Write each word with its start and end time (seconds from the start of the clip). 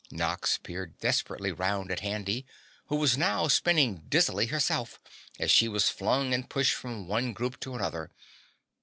Nox 0.09 0.57
peered 0.57 0.97
desperately 0.97 1.51
around 1.51 1.91
at 1.91 1.99
Handy, 1.99 2.47
who 2.87 2.95
was 2.95 3.19
now 3.19 3.47
spinning 3.47 4.01
dizzily 4.09 4.47
herself, 4.47 4.99
as 5.37 5.51
she 5.51 5.67
was 5.67 5.89
flung 5.89 6.33
and 6.33 6.49
pushed 6.49 6.73
from 6.73 7.07
one 7.07 7.33
group 7.33 7.59
to 7.59 7.75
another. 7.75 8.09